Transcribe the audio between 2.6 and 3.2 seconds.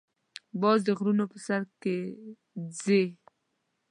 ځې